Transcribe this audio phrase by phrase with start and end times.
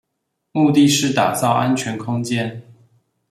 [0.51, 2.59] 目的是打造安全空間